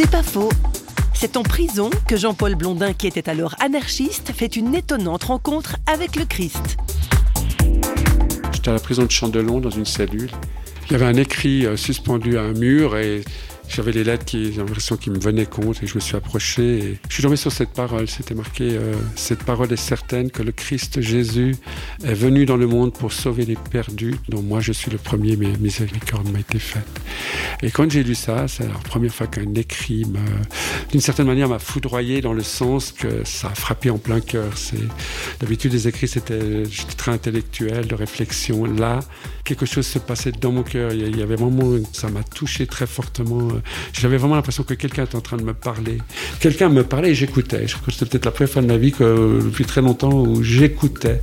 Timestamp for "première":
28.74-29.12, 48.30-48.52